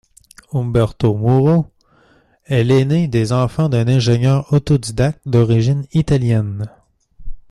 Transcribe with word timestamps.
Humberto 0.51 1.13
Mauro 1.13 1.67
est 2.45 2.63
l'aîné 2.63 3.07
des 3.07 3.33
enfants 3.33 3.69
d'un 3.69 3.87
ingénieur 3.87 4.51
autodidacte 4.51 5.21
d'origine 5.27 5.85
italienne. 5.93 6.65